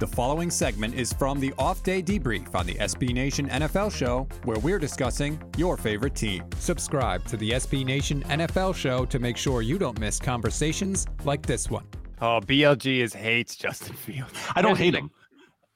The 0.00 0.06
following 0.06 0.50
segment 0.50 0.94
is 0.94 1.12
from 1.12 1.40
the 1.40 1.52
off 1.58 1.82
day 1.82 2.02
debrief 2.02 2.54
on 2.54 2.64
the 2.64 2.72
SB 2.76 3.12
Nation 3.12 3.50
NFL 3.50 3.94
show, 3.94 4.26
where 4.44 4.58
we're 4.60 4.78
discussing 4.78 5.38
your 5.58 5.76
favorite 5.76 6.14
team. 6.14 6.42
Subscribe 6.58 7.22
to 7.26 7.36
the 7.36 7.50
SB 7.50 7.84
Nation 7.84 8.22
NFL 8.22 8.74
show 8.74 9.04
to 9.04 9.18
make 9.18 9.36
sure 9.36 9.60
you 9.60 9.78
don't 9.78 10.00
miss 10.00 10.18
conversations 10.18 11.06
like 11.24 11.44
this 11.44 11.68
one. 11.68 11.84
Oh, 12.22 12.40
BLG 12.40 13.00
is 13.00 13.12
hates 13.12 13.56
Justin 13.56 13.94
Fields. 13.94 14.32
I 14.56 14.62
don't 14.62 14.78
hate 14.78 14.94
him. 14.94 15.10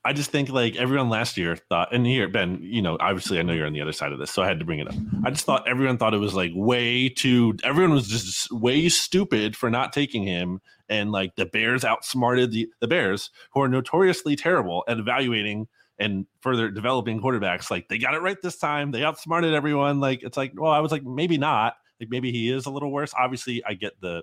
I 0.04 0.12
just 0.12 0.30
think 0.30 0.50
like 0.50 0.76
everyone 0.76 1.08
last 1.08 1.36
year 1.38 1.56
thought, 1.56 1.94
and 1.94 2.06
here, 2.06 2.28
Ben, 2.28 2.58
you 2.60 2.82
know, 2.82 2.98
obviously 3.00 3.38
I 3.38 3.42
know 3.42 3.54
you're 3.54 3.66
on 3.66 3.72
the 3.72 3.80
other 3.80 3.92
side 3.92 4.12
of 4.12 4.18
this, 4.18 4.30
so 4.30 4.42
I 4.42 4.46
had 4.46 4.58
to 4.58 4.64
bring 4.64 4.78
it 4.78 4.88
up. 4.88 4.94
I 5.24 5.30
just 5.30 5.46
thought 5.46 5.66
everyone 5.66 5.96
thought 5.96 6.12
it 6.12 6.18
was 6.18 6.34
like 6.34 6.52
way 6.54 7.08
too, 7.08 7.56
everyone 7.64 7.94
was 7.94 8.08
just 8.08 8.52
way 8.52 8.88
stupid 8.90 9.56
for 9.56 9.70
not 9.70 9.92
taking 9.92 10.24
him. 10.24 10.60
And 10.90 11.10
like 11.10 11.36
the 11.36 11.46
Bears 11.46 11.84
outsmarted 11.84 12.50
the, 12.50 12.68
the 12.80 12.88
Bears, 12.88 13.30
who 13.52 13.62
are 13.62 13.68
notoriously 13.68 14.36
terrible 14.36 14.84
at 14.86 14.98
evaluating 14.98 15.68
and 15.98 16.26
further 16.40 16.70
developing 16.70 17.20
quarterbacks. 17.20 17.70
Like 17.70 17.88
they 17.88 17.98
got 17.98 18.14
it 18.14 18.20
right 18.20 18.36
this 18.42 18.58
time. 18.58 18.90
They 18.90 19.04
outsmarted 19.04 19.54
everyone. 19.54 20.00
Like 20.00 20.22
it's 20.22 20.36
like, 20.36 20.52
well, 20.54 20.72
I 20.72 20.80
was 20.80 20.92
like, 20.92 21.04
maybe 21.04 21.38
not. 21.38 21.74
Like 22.00 22.10
maybe 22.10 22.32
he 22.32 22.50
is 22.50 22.66
a 22.66 22.70
little 22.70 22.92
worse. 22.92 23.14
Obviously, 23.18 23.64
I 23.64 23.74
get 23.74 24.00
the 24.00 24.22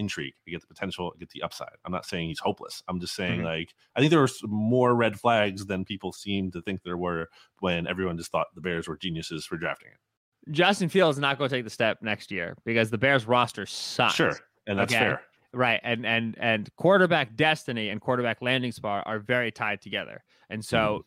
intrigue. 0.00 0.34
I 0.48 0.50
get 0.50 0.60
the 0.62 0.66
potential, 0.66 1.12
get 1.20 1.30
the 1.30 1.42
upside. 1.42 1.76
I'm 1.84 1.92
not 1.92 2.06
saying 2.06 2.28
he's 2.28 2.40
hopeless. 2.40 2.82
I'm 2.88 2.98
just 2.98 3.14
saying 3.14 3.38
mm-hmm. 3.38 3.46
like 3.46 3.74
I 3.94 4.00
think 4.00 4.10
there 4.10 4.20
were 4.20 4.28
more 4.44 4.96
red 4.96 5.20
flags 5.20 5.66
than 5.66 5.84
people 5.84 6.12
seem 6.12 6.50
to 6.52 6.62
think 6.62 6.82
there 6.82 6.96
were 6.96 7.28
when 7.60 7.86
everyone 7.86 8.16
just 8.16 8.32
thought 8.32 8.48
the 8.54 8.60
Bears 8.60 8.88
were 8.88 8.96
geniuses 8.96 9.46
for 9.46 9.56
drafting 9.56 9.90
it. 9.92 10.52
Justin 10.52 10.88
Fields 10.88 11.18
is 11.18 11.20
not 11.20 11.38
going 11.38 11.50
to 11.50 11.54
take 11.54 11.64
the 11.64 11.70
step 11.70 11.98
next 12.02 12.30
year 12.30 12.56
because 12.64 12.90
the 12.90 12.98
Bears 12.98 13.26
roster 13.26 13.66
sucks. 13.66 14.14
Sure, 14.14 14.36
and 14.66 14.78
that's 14.78 14.92
okay? 14.92 14.98
fair. 14.98 15.22
Right, 15.52 15.80
and 15.82 16.06
and 16.06 16.36
and 16.40 16.70
quarterback 16.76 17.36
destiny 17.36 17.90
and 17.90 18.00
quarterback 18.00 18.40
landing 18.40 18.72
spot 18.72 19.04
are 19.06 19.18
very 19.18 19.52
tied 19.52 19.80
together, 19.80 20.24
and 20.48 20.64
so. 20.64 20.78
Mm-hmm. 20.78 21.00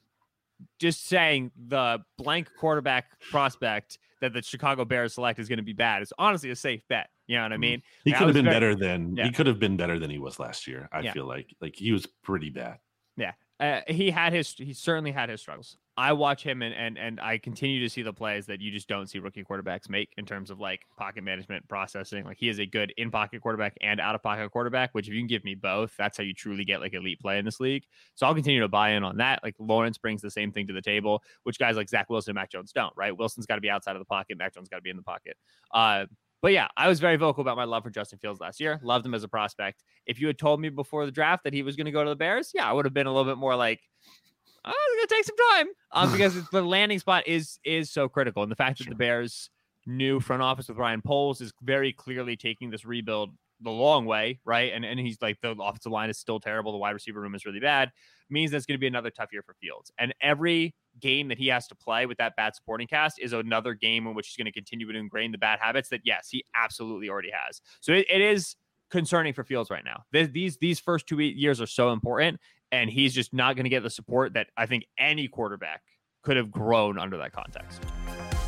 Just 0.79 1.07
saying 1.07 1.51
the 1.67 1.99
blank 2.17 2.49
quarterback 2.59 3.05
prospect 3.29 3.97
that 4.21 4.33
the 4.33 4.41
Chicago 4.41 4.85
Bears 4.85 5.15
select 5.15 5.39
is 5.39 5.49
going 5.49 5.57
to 5.57 5.63
be 5.63 5.73
bad 5.73 6.01
is 6.01 6.13
honestly 6.17 6.49
a 6.49 6.55
safe 6.55 6.81
bet 6.87 7.09
you 7.27 7.37
know 7.37 7.43
what 7.43 7.51
I 7.51 7.55
mm-hmm. 7.55 7.61
mean? 7.61 7.81
He 8.03 8.11
could 8.11 8.27
have 8.27 8.33
been 8.33 8.45
very, 8.45 8.55
better 8.55 8.75
than 8.75 9.15
yeah. 9.15 9.25
he 9.25 9.31
could 9.31 9.47
have 9.47 9.59
been 9.59 9.77
better 9.77 9.97
than 9.97 10.09
he 10.09 10.19
was 10.19 10.39
last 10.39 10.67
year. 10.67 10.89
I 10.91 11.01
yeah. 11.01 11.13
feel 11.13 11.25
like 11.25 11.55
like 11.61 11.75
he 11.75 11.91
was 11.91 12.05
pretty 12.05 12.49
bad. 12.49 12.79
Yeah, 13.15 13.31
uh, 13.59 13.81
he 13.87 14.11
had 14.11 14.33
his 14.33 14.51
he 14.53 14.73
certainly 14.73 15.11
had 15.11 15.29
his 15.29 15.41
struggles. 15.41 15.77
I 15.95 16.13
watch 16.13 16.43
him 16.43 16.63
and 16.63 16.73
and 16.73 16.97
and 16.97 17.19
I 17.19 17.37
continue 17.37 17.79
to 17.81 17.89
see 17.89 18.01
the 18.01 18.11
plays 18.11 18.47
that 18.47 18.59
you 18.59 18.71
just 18.71 18.87
don't 18.87 19.07
see 19.07 19.19
rookie 19.19 19.43
quarterbacks 19.43 19.87
make 19.89 20.11
in 20.17 20.25
terms 20.25 20.49
of 20.49 20.59
like 20.59 20.81
pocket 20.97 21.23
management 21.23 21.67
processing. 21.67 22.25
Like 22.25 22.37
he 22.39 22.49
is 22.49 22.59
a 22.59 22.65
good 22.65 22.93
in 22.97 23.11
pocket 23.11 23.41
quarterback 23.41 23.77
and 23.79 24.01
out 24.01 24.15
of 24.15 24.23
pocket 24.23 24.49
quarterback. 24.49 24.93
Which 24.93 25.07
if 25.07 25.13
you 25.13 25.19
can 25.19 25.27
give 25.27 25.43
me 25.43 25.53
both, 25.53 25.95
that's 25.95 26.17
how 26.17 26.23
you 26.23 26.33
truly 26.33 26.65
get 26.65 26.81
like 26.81 26.95
elite 26.95 27.19
play 27.19 27.37
in 27.37 27.45
this 27.45 27.59
league. 27.59 27.85
So 28.15 28.25
I'll 28.25 28.33
continue 28.33 28.61
to 28.61 28.67
buy 28.67 28.91
in 28.91 29.03
on 29.03 29.17
that. 29.17 29.43
Like 29.43 29.55
Lawrence 29.59 29.99
brings 29.99 30.21
the 30.21 30.31
same 30.31 30.51
thing 30.51 30.65
to 30.67 30.73
the 30.73 30.81
table, 30.81 31.21
which 31.43 31.59
guys 31.59 31.75
like 31.75 31.89
Zach 31.89 32.09
Wilson 32.09 32.31
and 32.31 32.35
Mac 32.35 32.49
Jones 32.49 32.71
don't. 32.71 32.93
Right? 32.97 33.15
Wilson's 33.15 33.45
got 33.45 33.55
to 33.55 33.61
be 33.61 33.69
outside 33.69 33.95
of 33.95 33.99
the 33.99 34.05
pocket. 34.05 34.39
Mac 34.39 34.55
Jones 34.55 34.69
got 34.69 34.77
to 34.77 34.83
be 34.83 34.89
in 34.89 34.97
the 34.97 35.03
pocket. 35.03 35.37
Uh, 35.71 36.05
but 36.43 36.51
yeah, 36.51 36.67
I 36.75 36.89
was 36.89 36.99
very 36.99 37.15
vocal 37.15 37.39
about 37.39 37.55
my 37.55 37.63
love 37.63 37.83
for 37.83 37.89
Justin 37.89 38.19
Fields 38.19 38.41
last 38.41 38.59
year. 38.59 38.77
Loved 38.83 39.05
him 39.05 39.13
as 39.13 39.23
a 39.23 39.29
prospect. 39.29 39.81
If 40.05 40.19
you 40.19 40.27
had 40.27 40.37
told 40.37 40.59
me 40.59 40.67
before 40.67 41.05
the 41.05 41.11
draft 41.11 41.45
that 41.45 41.53
he 41.53 41.63
was 41.63 41.77
going 41.77 41.85
to 41.85 41.91
go 41.91 42.03
to 42.03 42.09
the 42.09 42.17
Bears, 42.17 42.51
yeah, 42.53 42.69
I 42.69 42.73
would 42.73 42.83
have 42.83 42.93
been 42.93 43.07
a 43.07 43.13
little 43.13 43.31
bit 43.31 43.39
more 43.39 43.55
like, 43.55 43.79
oh, 44.65 44.73
it's 44.75 45.09
gonna 45.09 45.19
take 45.19 45.25
some 45.25 45.35
time, 45.53 45.67
um, 45.93 46.11
because 46.11 46.49
the 46.49 46.61
landing 46.61 46.99
spot 46.99 47.25
is 47.27 47.59
is 47.63 47.89
so 47.89 48.09
critical, 48.09 48.43
and 48.43 48.51
the 48.51 48.57
fact 48.57 48.79
that 48.79 48.89
the 48.89 48.95
Bears' 48.95 49.49
new 49.85 50.19
front 50.19 50.41
office 50.41 50.67
with 50.67 50.77
Ryan 50.77 51.01
Poles 51.01 51.39
is 51.39 51.53
very 51.61 51.93
clearly 51.93 52.35
taking 52.35 52.69
this 52.69 52.83
rebuild 52.83 53.31
the 53.63 53.71
long 53.71 54.05
way, 54.05 54.39
right? 54.45 54.71
And 54.73 54.85
and 54.85 54.99
he's 54.99 55.21
like 55.21 55.39
the 55.41 55.51
offensive 55.51 55.91
line 55.91 56.09
is 56.09 56.17
still 56.17 56.39
terrible, 56.39 56.71
the 56.71 56.77
wide 56.77 56.91
receiver 56.91 57.21
room 57.21 57.35
is 57.35 57.45
really 57.45 57.59
bad, 57.59 57.91
means 58.29 58.51
that's 58.51 58.65
going 58.65 58.77
to 58.77 58.79
be 58.79 58.87
another 58.87 59.09
tough 59.09 59.29
year 59.31 59.43
for 59.43 59.53
Fields, 59.55 59.91
and 59.97 60.13
every 60.21 60.75
game 60.99 61.27
that 61.27 61.39
he 61.39 61.47
has 61.47 61.67
to 61.67 61.75
play 61.75 62.05
with 62.05 62.17
that 62.19 62.35
bad 62.35 62.55
supporting 62.55 62.87
cast 62.87 63.19
is 63.19 63.33
another 63.33 63.73
game 63.73 64.05
in 64.05 64.13
which 64.13 64.27
he's 64.27 64.37
going 64.37 64.45
to 64.45 64.51
continue 64.51 64.91
to 64.91 64.97
ingrain 64.97 65.31
the 65.31 65.37
bad 65.39 65.59
habits 65.59 65.89
that 65.89 66.01
yes 66.03 66.27
he 66.29 66.43
absolutely 66.55 67.09
already 67.09 67.31
has. 67.31 67.61
So 67.81 67.93
it, 67.93 68.05
it 68.09 68.21
is 68.21 68.55
concerning 68.91 69.33
for 69.33 69.43
fields 69.43 69.71
right 69.71 69.83
now. 69.83 70.03
These 70.11 70.57
these 70.57 70.79
first 70.79 71.07
two 71.07 71.19
years 71.19 71.59
are 71.59 71.67
so 71.67 71.91
important 71.91 72.39
and 72.73 72.89
he's 72.89 73.13
just 73.13 73.33
not 73.33 73.55
going 73.55 73.63
to 73.63 73.69
get 73.69 73.83
the 73.83 73.89
support 73.89 74.33
that 74.33 74.47
i 74.57 74.65
think 74.65 74.85
any 74.97 75.29
quarterback 75.29 75.81
could 76.23 76.35
have 76.35 76.51
grown 76.51 76.99
under 76.99 77.17
that 77.17 77.31
context 77.31 77.81